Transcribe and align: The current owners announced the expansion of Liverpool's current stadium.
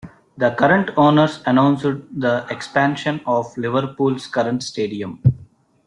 The 0.35 0.55
current 0.55 0.89
owners 0.97 1.43
announced 1.45 1.83
the 1.83 2.47
expansion 2.49 3.21
of 3.27 3.55
Liverpool's 3.55 4.25
current 4.25 4.63
stadium. 4.63 5.21